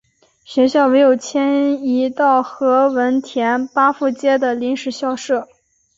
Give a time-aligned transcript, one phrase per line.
[0.43, 5.47] 学校唯有迁移到何文田巴富街的临时校舍。